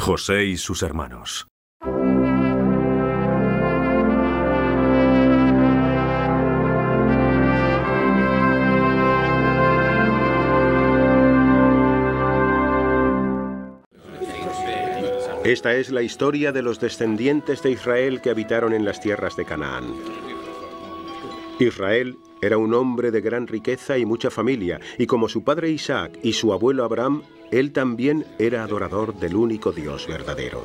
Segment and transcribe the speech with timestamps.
[0.00, 1.46] José y sus hermanos.
[15.44, 19.44] Esta es la historia de los descendientes de Israel que habitaron en las tierras de
[19.44, 19.84] Canaán.
[21.58, 26.18] Israel era un hombre de gran riqueza y mucha familia, y como su padre Isaac
[26.22, 30.64] y su abuelo Abraham, él también era adorador del único Dios verdadero.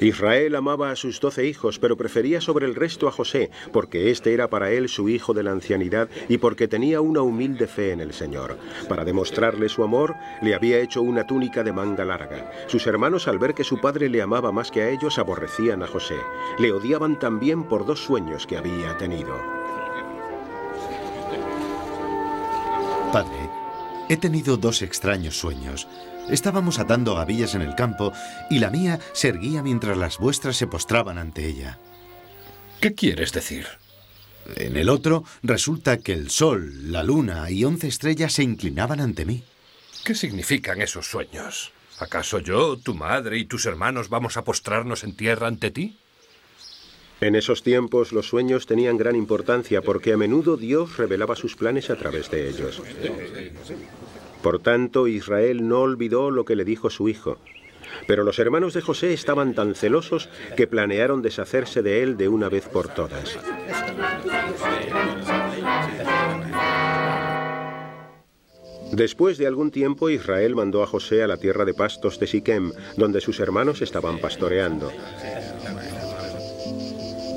[0.00, 4.32] Israel amaba a sus doce hijos, pero prefería sobre el resto a José, porque éste
[4.32, 8.00] era para él su hijo de la ancianidad y porque tenía una humilde fe en
[8.00, 8.58] el Señor.
[8.88, 12.52] Para demostrarle su amor, le había hecho una túnica de manga larga.
[12.68, 15.88] Sus hermanos, al ver que su padre le amaba más que a ellos, aborrecían a
[15.88, 16.16] José.
[16.58, 19.57] Le odiaban también por dos sueños que había tenido.
[24.08, 25.86] He tenido dos extraños sueños.
[26.28, 28.12] Estábamos atando gavillas en el campo
[28.50, 31.78] y la mía se erguía mientras las vuestras se postraban ante ella.
[32.80, 33.66] ¿Qué quieres decir?
[34.56, 39.24] En el otro resulta que el sol, la luna y once estrellas se inclinaban ante
[39.24, 39.44] mí.
[40.04, 41.72] ¿Qué significan esos sueños?
[41.98, 45.98] ¿Acaso yo, tu madre y tus hermanos vamos a postrarnos en tierra ante ti?
[47.20, 51.90] En esos tiempos los sueños tenían gran importancia porque a menudo Dios revelaba sus planes
[51.90, 52.80] a través de ellos.
[54.42, 57.38] Por tanto, Israel no olvidó lo que le dijo su hijo.
[58.06, 62.48] Pero los hermanos de José estaban tan celosos que planearon deshacerse de él de una
[62.48, 63.36] vez por todas.
[68.92, 72.72] Después de algún tiempo, Israel mandó a José a la tierra de pastos de Siquem,
[72.96, 74.90] donde sus hermanos estaban pastoreando.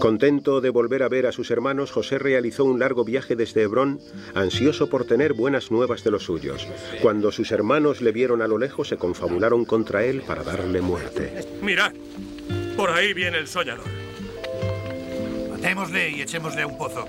[0.00, 4.00] Contento de volver a ver a sus hermanos, José realizó un largo viaje desde Hebrón,
[4.34, 6.68] ansioso por tener buenas nuevas de los suyos.
[7.02, 11.44] Cuando sus hermanos le vieron a lo lejos, se confabularon contra él para darle muerte.
[11.62, 11.92] Mirad,
[12.76, 13.86] por ahí viene el soñador.
[15.50, 17.04] Matémosle y echémosle a un pozo.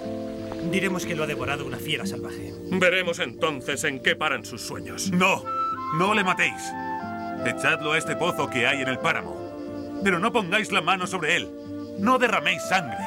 [0.72, 2.54] Diremos que lo ha devorado una fiera salvaje.
[2.72, 5.12] Veremos entonces en qué paran sus sueños.
[5.12, 5.44] No,
[5.98, 6.62] no le matéis.
[7.46, 10.00] Echadlo a este pozo que hay en el páramo.
[10.04, 11.50] Pero no pongáis la mano sobre él.
[12.00, 12.98] No derraméis sangre.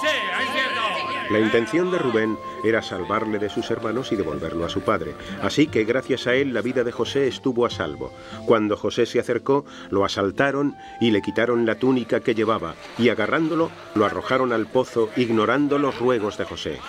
[0.00, 0.06] Sí,
[0.52, 1.10] cierto.
[1.30, 5.14] La intención de Rubén era salvarle de sus hermanos y devolverlo a su padre.
[5.42, 8.12] Así que gracias a él la vida de José estuvo a salvo.
[8.46, 13.70] Cuando José se acercó, lo asaltaron y le quitaron la túnica que llevaba, y agarrándolo,
[13.94, 16.80] lo arrojaron al pozo, ignorando los ruegos de José.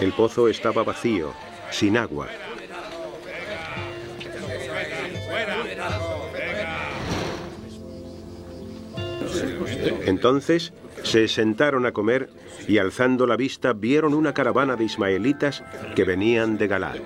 [0.00, 1.32] El pozo estaba vacío,
[1.70, 2.26] sin agua.
[10.06, 12.30] Entonces se sentaron a comer
[12.66, 15.62] y alzando la vista vieron una caravana de ismaelitas
[15.94, 16.96] que venían de Galad.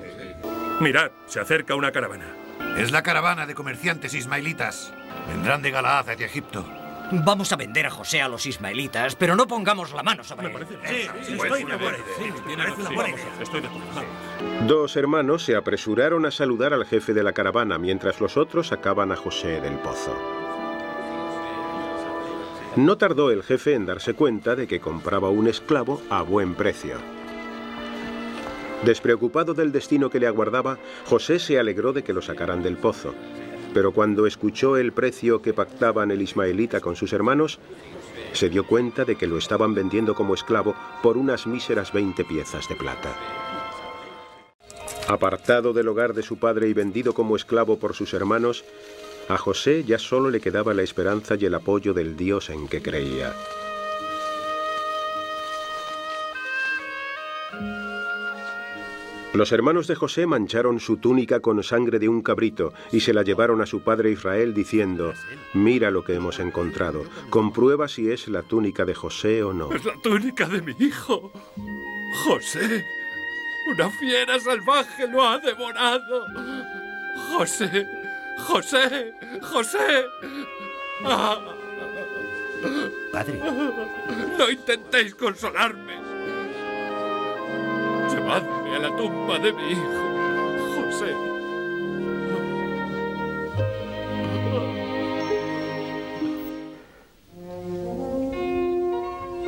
[0.80, 2.26] Mirad, se acerca una caravana.
[2.76, 4.92] Es la caravana de comerciantes ismaelitas.
[5.28, 6.64] Vendrán de Galaad hacia Egipto.
[7.12, 11.10] Vamos a vender a José a los ismaelitas, pero no pongamos la mano sobre él.
[14.66, 19.12] Dos hermanos se apresuraron a saludar al jefe de la caravana mientras los otros sacaban
[19.12, 20.41] a José del pozo.
[22.76, 26.96] No tardó el jefe en darse cuenta de que compraba un esclavo a buen precio.
[28.82, 33.14] Despreocupado del destino que le aguardaba, José se alegró de que lo sacaran del pozo.
[33.74, 37.58] Pero cuando escuchó el precio que pactaban el ismaelita con sus hermanos,
[38.32, 42.70] se dio cuenta de que lo estaban vendiendo como esclavo por unas míseras 20 piezas
[42.70, 43.14] de plata.
[45.08, 48.64] Apartado del hogar de su padre y vendido como esclavo por sus hermanos,
[49.28, 52.82] a José ya solo le quedaba la esperanza y el apoyo del Dios en que
[52.82, 53.32] creía.
[59.34, 63.22] Los hermanos de José mancharon su túnica con sangre de un cabrito y se la
[63.22, 65.14] llevaron a su padre Israel diciendo,
[65.54, 69.72] mira lo que hemos encontrado, comprueba si es la túnica de José o no.
[69.72, 71.32] Es la túnica de mi hijo.
[72.24, 72.84] José.
[73.74, 76.26] Una fiera salvaje lo ha devorado.
[77.30, 78.01] José.
[78.46, 79.14] José.
[79.42, 80.06] José.
[81.04, 81.38] Ah,
[83.12, 83.40] Padre,
[84.38, 85.94] no intentéis consolarme.
[88.10, 90.02] Llevadme a la tumba de mi hijo.
[90.74, 91.32] José.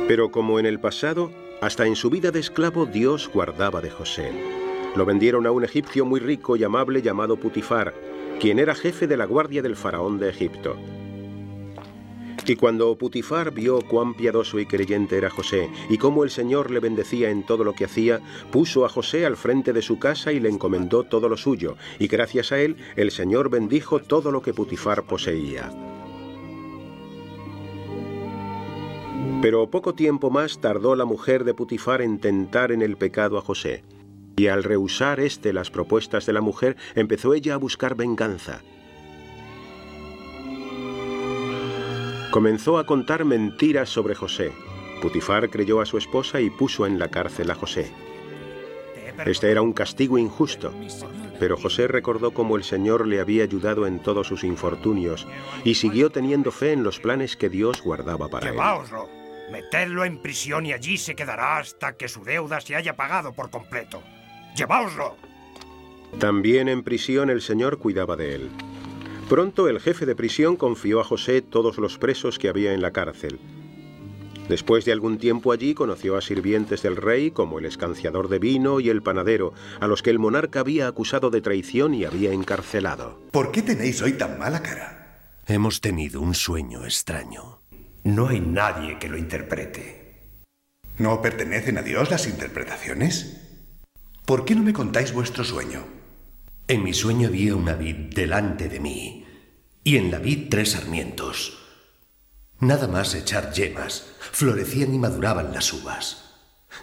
[0.07, 1.31] Pero como en el pasado,
[1.61, 4.31] hasta en su vida de esclavo Dios guardaba de José.
[4.95, 7.93] Lo vendieron a un egipcio muy rico y amable llamado Putifar,
[8.39, 10.75] quien era jefe de la guardia del faraón de Egipto.
[12.47, 16.79] Y cuando Putifar vio cuán piadoso y creyente era José, y cómo el Señor le
[16.79, 18.21] bendecía en todo lo que hacía,
[18.51, 22.07] puso a José al frente de su casa y le encomendó todo lo suyo, y
[22.07, 25.71] gracias a él el Señor bendijo todo lo que Putifar poseía.
[29.41, 33.41] Pero poco tiempo más tardó la mujer de Putifar en tentar en el pecado a
[33.41, 33.83] José.
[34.37, 38.61] Y al rehusar éste las propuestas de la mujer, empezó ella a buscar venganza.
[42.31, 44.51] Comenzó a contar mentiras sobre José.
[45.01, 47.93] Putifar creyó a su esposa y puso en la cárcel a José.
[49.25, 50.73] Este era un castigo injusto,
[51.39, 55.25] pero José recordó cómo el Señor le había ayudado en todos sus infortunios
[55.63, 58.53] y siguió teniendo fe en los planes que Dios guardaba para él.
[58.53, 59.07] Lleváoslo.
[59.51, 63.49] Metedlo en prisión y allí se quedará hasta que su deuda se haya pagado por
[63.49, 64.01] completo.
[64.55, 65.17] ¡Lleváoslo!
[66.19, 68.49] También en prisión el Señor cuidaba de él.
[69.27, 72.91] Pronto el jefe de prisión confió a José todos los presos que había en la
[72.91, 73.39] cárcel.
[74.47, 78.79] Después de algún tiempo allí conoció a sirvientes del rey como el escanciador de vino
[78.79, 83.19] y el panadero, a los que el monarca había acusado de traición y había encarcelado.
[83.31, 85.41] ¿Por qué tenéis hoy tan mala cara?
[85.47, 87.61] Hemos tenido un sueño extraño.
[88.03, 90.21] No hay nadie que lo interprete.
[90.99, 93.44] ¿No pertenecen a Dios las interpretaciones?
[94.25, 95.85] ¿Por qué no me contáis vuestro sueño?
[96.67, 99.23] En mi sueño había una vid delante de mí,
[99.83, 101.59] y en la vid tres sarmientos.
[102.59, 106.33] Nada más echar yemas, florecían y maduraban las uvas.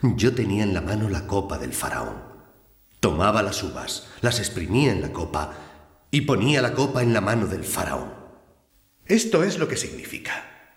[0.02, 2.22] Yo tenía en la mano la copa del faraón.
[3.00, 5.52] Tomaba las uvas, las exprimía en la copa
[6.12, 8.14] y ponía la copa en la mano del faraón.
[9.04, 10.76] Esto es lo que significa.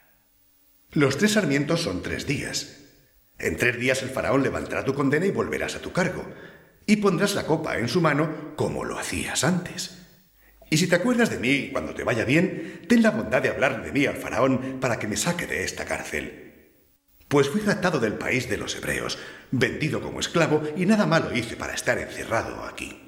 [0.93, 2.77] Los tres sarmientos son tres días.
[3.37, 6.25] En tres días el faraón levantará tu condena y volverás a tu cargo
[6.85, 10.01] y pondrás la copa en su mano como lo hacías antes.
[10.69, 13.83] Y si te acuerdas de mí cuando te vaya bien, ten la bondad de hablar
[13.83, 16.45] de mí al faraón para que me saque de esta cárcel.
[17.27, 19.17] Pues fui raptado del país de los hebreos,
[19.51, 23.01] vendido como esclavo y nada malo hice para estar encerrado aquí.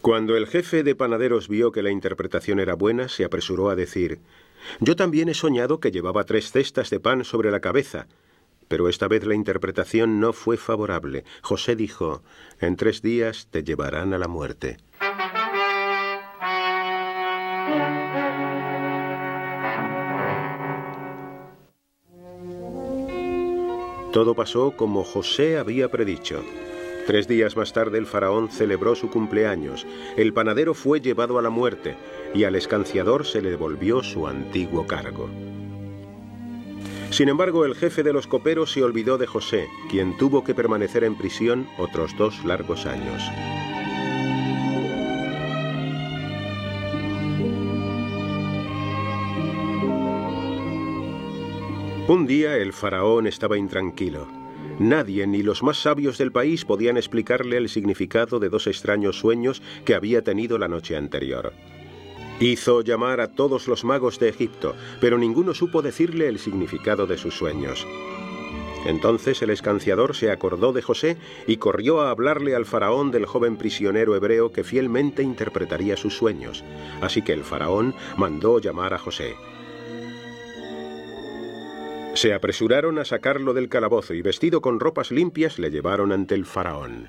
[0.00, 4.18] Cuando el jefe de panaderos vio que la interpretación era buena, se apresuró a decir,
[4.80, 8.08] Yo también he soñado que llevaba tres cestas de pan sobre la cabeza,
[8.72, 11.24] pero esta vez la interpretación no fue favorable.
[11.42, 12.22] José dijo,
[12.58, 14.78] en tres días te llevarán a la muerte.
[24.10, 26.42] Todo pasó como José había predicho.
[27.06, 29.86] Tres días más tarde el faraón celebró su cumpleaños,
[30.16, 31.94] el panadero fue llevado a la muerte
[32.32, 35.28] y al escanciador se le devolvió su antiguo cargo.
[37.12, 41.04] Sin embargo, el jefe de los coperos se olvidó de José, quien tuvo que permanecer
[41.04, 43.22] en prisión otros dos largos años.
[52.08, 54.26] Un día el faraón estaba intranquilo.
[54.78, 59.60] Nadie, ni los más sabios del país, podían explicarle el significado de dos extraños sueños
[59.84, 61.52] que había tenido la noche anterior.
[62.40, 67.18] Hizo llamar a todos los magos de Egipto, pero ninguno supo decirle el significado de
[67.18, 67.86] sus sueños.
[68.84, 73.56] Entonces el escanciador se acordó de José y corrió a hablarle al faraón del joven
[73.56, 76.64] prisionero hebreo que fielmente interpretaría sus sueños.
[77.00, 79.36] Así que el faraón mandó llamar a José.
[82.14, 86.44] Se apresuraron a sacarlo del calabozo y vestido con ropas limpias le llevaron ante el
[86.44, 87.08] faraón.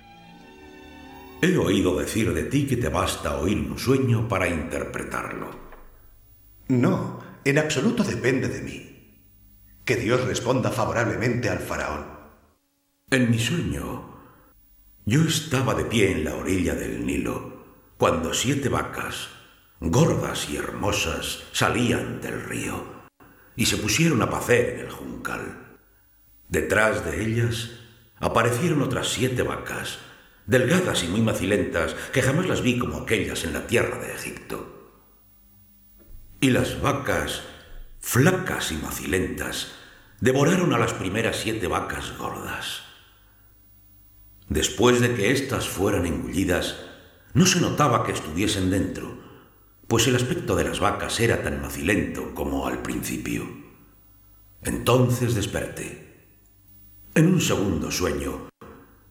[1.44, 5.50] He oído decir de ti que te basta oír un sueño para interpretarlo.
[6.70, 9.20] No, en absoluto depende de mí.
[9.84, 12.06] Que Dios responda favorablemente al faraón.
[13.10, 14.22] En mi sueño,
[15.04, 17.66] yo estaba de pie en la orilla del Nilo
[17.98, 19.28] cuando siete vacas,
[19.82, 22.86] gordas y hermosas, salían del río
[23.58, 25.78] y se pusieron a pacer en el juncal.
[26.48, 27.72] Detrás de ellas
[28.22, 30.00] aparecieron otras siete vacas,
[30.46, 34.92] delgadas y muy macilentas, que jamás las vi como aquellas en la tierra de Egipto.
[36.42, 37.44] Y las vacas,
[38.00, 39.74] flacas y macilentas,
[40.20, 42.84] devoraron a las primeras siete vacas gordas.
[44.50, 46.78] Después de que éstas fueran engullidas,
[47.34, 49.18] no se notaba que estuviesen dentro,
[49.88, 53.48] pues el aspecto de las vacas era tan macilento como al principio.
[54.64, 56.30] Entonces desperté.
[57.16, 58.50] En un segundo sueño,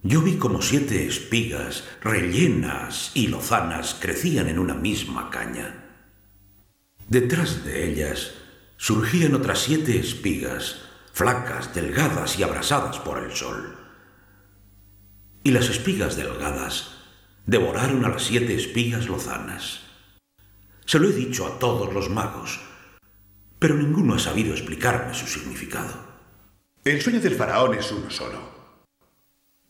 [0.03, 5.85] yo vi como siete espigas rellenas y lozanas crecían en una misma caña.
[7.09, 8.33] Detrás de ellas
[8.77, 10.83] surgían otras siete espigas,
[11.13, 13.79] flacas, delgadas y abrasadas por el sol.
[15.45, 16.95] Y las espigas delgadas
[17.47, 19.83] devoraron a las siete espigas lozanas.
[20.85, 22.61] Se lo he dicho a todos los magos,
[23.61, 25.95] pero ninguno ha sabido explicarme su significado.
[26.85, 28.62] El sueño del faraón es uno solo.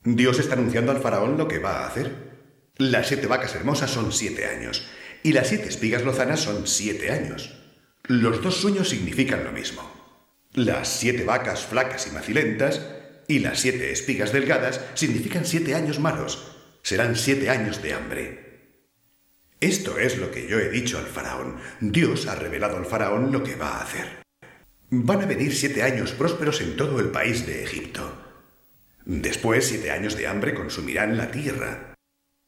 [0.05, 2.33] Dios está anunciando al faraón lo que va a hacer.
[2.77, 4.85] Las siete vacas hermosas son siete años
[5.23, 7.55] y las siete espigas lozanas son siete años.
[8.05, 9.83] Los dos sueños significan lo mismo.
[10.55, 12.81] Las siete vacas flacas y macilentas
[13.29, 16.57] y las siete espigas delgadas significan siete años malos.
[16.83, 18.43] Serán siete años de hambre.
[19.61, 21.59] Esto es lo que yo he dicho al faraón.
[21.81, 24.23] Dios ha revelado al faraón lo que va a hacer.
[24.91, 28.32] Van a venir siete años prósperos en todo el país de Egipto.
[29.05, 31.95] Después siete años de hambre consumirán la tierra.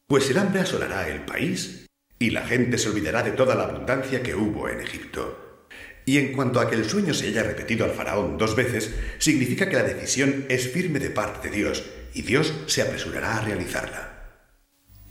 [0.07, 1.87] Pues el hambre asolará el país
[2.19, 5.67] y la gente se olvidará de toda la abundancia que hubo en Egipto.
[6.07, 9.69] Y en cuanto a que el sueño se haya repetido al faraón dos veces, significa
[9.69, 14.15] que la decisión es firme de parte de Dios y Dios se apresurará a realizarla.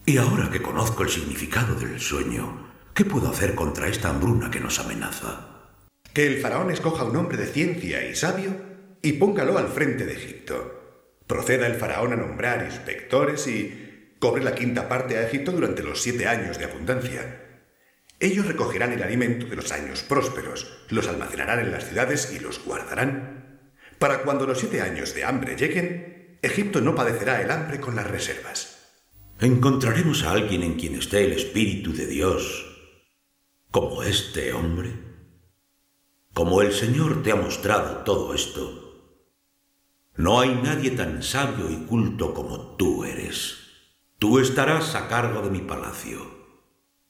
[0.05, 4.59] Y ahora que conozco el significado del sueño, ¿qué puedo hacer contra esta hambruna que
[4.59, 5.71] nos amenaza?
[6.13, 8.55] Que el faraón escoja un hombre de ciencia y sabio
[9.01, 10.82] y póngalo al frente de Egipto.
[11.27, 16.01] Proceda el faraón a nombrar inspectores y cobre la quinta parte a Egipto durante los
[16.01, 17.39] siete años de abundancia.
[18.19, 22.63] Ellos recogerán el alimento de los años prósperos, los almacenarán en las ciudades y los
[22.63, 23.59] guardarán.
[23.99, 28.09] Para cuando los siete años de hambre lleguen, Egipto no padecerá el hambre con las
[28.09, 28.73] reservas.
[29.39, 32.65] ¿Encontraremos a alguien en quien esté el Espíritu de Dios
[33.71, 34.91] como este hombre?
[36.33, 38.82] Como el Señor te ha mostrado todo esto,
[40.15, 43.57] no hay nadie tan sabio y culto como tú eres.
[44.19, 46.19] Tú estarás a cargo de mi palacio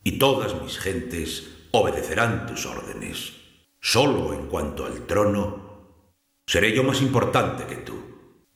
[0.03, 3.33] y todas mis gentes obedecerán tus órdenes.
[3.81, 6.05] Solo en cuanto al trono,
[6.47, 7.93] seré yo más importante que tú.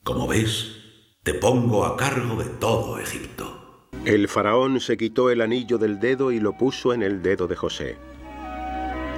[0.02, 0.76] Como ves,
[1.22, 3.90] te pongo a cargo de todo Egipto.
[4.06, 7.56] El faraón se quitó el anillo del dedo y lo puso en el dedo de
[7.56, 7.98] José.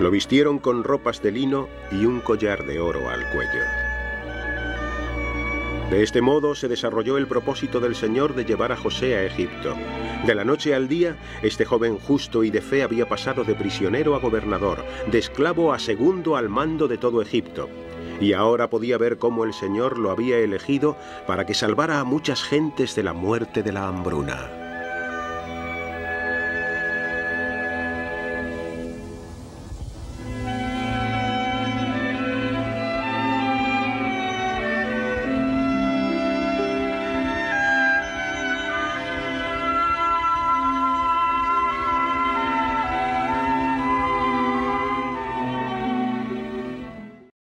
[0.01, 3.90] Lo vistieron con ropas de lino y un collar de oro al cuello.
[5.91, 9.75] De este modo se desarrolló el propósito del Señor de llevar a José a Egipto.
[10.25, 14.15] De la noche al día, este joven justo y de fe había pasado de prisionero
[14.15, 17.69] a gobernador, de esclavo a segundo al mando de todo Egipto.
[18.21, 22.45] Y ahora podía ver cómo el Señor lo había elegido para que salvara a muchas
[22.45, 24.60] gentes de la muerte de la hambruna.